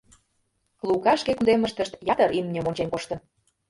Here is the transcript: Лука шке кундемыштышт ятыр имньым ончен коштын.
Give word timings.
Лука 0.87 1.13
шке 1.21 1.31
кундемыштышт 1.35 1.93
ятыр 2.13 2.29
имньым 2.39 2.65
ончен 2.69 2.87
коштын. 2.91 3.19